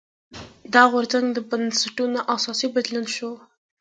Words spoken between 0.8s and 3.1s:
غورځنګ د بنسټونو اساسي بدلون